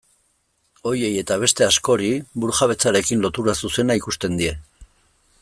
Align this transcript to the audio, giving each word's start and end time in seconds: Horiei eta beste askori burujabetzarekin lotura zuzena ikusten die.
Horiei 0.91 1.11
eta 1.23 1.37
beste 1.43 1.67
askori 1.67 2.09
burujabetzarekin 2.45 3.23
lotura 3.27 3.57
zuzena 3.67 3.99
ikusten 4.03 4.43
die. 4.43 4.57